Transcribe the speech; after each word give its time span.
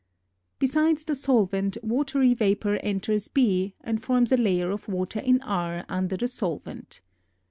Besides 0.57 1.05
the 1.05 1.13
solvent, 1.13 1.77
watery 1.83 2.33
vapor 2.33 2.77
enters 2.77 3.27
B 3.27 3.75
and 3.81 4.01
forms 4.01 4.31
a 4.31 4.35
layer 4.37 4.71
of 4.71 4.87
water 4.87 5.19
in 5.19 5.39
R 5.43 5.85
under 5.89 6.17
the 6.17 6.27
solvent. 6.27 7.01